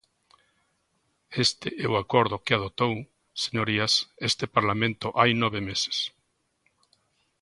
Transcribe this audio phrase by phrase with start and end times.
[1.45, 2.93] Este é o acordo que adoptou,
[3.43, 3.93] señorías,
[4.29, 5.97] este Parlamento hai nove meses.